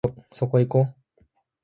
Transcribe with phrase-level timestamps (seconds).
[0.31, 0.87] そこいこ